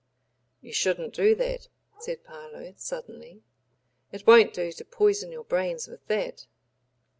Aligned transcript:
"You 0.61 0.73
shouldn't 0.73 1.13
do 1.13 1.35
that," 1.35 1.67
said 1.99 2.23
Parload, 2.23 2.79
suddenly. 2.79 3.43
"It 4.11 4.25
won't 4.25 4.51
do 4.51 4.71
to 4.71 4.83
poison 4.83 5.31
your 5.31 5.43
brains 5.43 5.87
with 5.87 6.07
that." 6.07 6.47